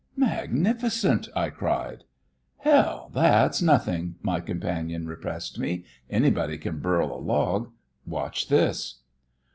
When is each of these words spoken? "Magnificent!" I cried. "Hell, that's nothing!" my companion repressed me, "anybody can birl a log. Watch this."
"Magnificent!" 0.17 1.29
I 1.35 1.51
cried. 1.51 2.05
"Hell, 2.57 3.11
that's 3.13 3.61
nothing!" 3.61 4.15
my 4.23 4.39
companion 4.39 5.05
repressed 5.05 5.59
me, 5.59 5.85
"anybody 6.09 6.57
can 6.57 6.79
birl 6.81 7.11
a 7.13 7.21
log. 7.21 7.69
Watch 8.07 8.47
this." 8.47 9.01